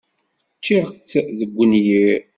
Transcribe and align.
Ččiɣ-tt 0.59 1.13
deg 1.37 1.51
unyir. 1.61 2.21